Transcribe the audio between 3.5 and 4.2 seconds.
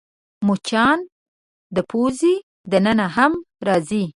راځي